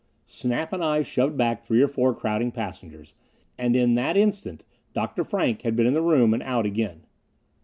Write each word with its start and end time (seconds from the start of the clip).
Snap 0.25 0.73
and 0.73 0.83
I 0.83 1.03
shoved 1.03 1.37
back 1.37 1.61
three 1.61 1.79
or 1.79 1.87
four 1.87 2.15
crowding 2.15 2.51
passengers, 2.51 3.13
and 3.55 3.75
in 3.75 3.93
that 3.93 4.17
instant 4.17 4.65
Dr. 4.95 5.23
Frank 5.23 5.61
had 5.61 5.75
been 5.75 5.85
in 5.85 5.93
the 5.93 6.01
room 6.01 6.33
and 6.33 6.41
out 6.41 6.65
again. 6.65 7.05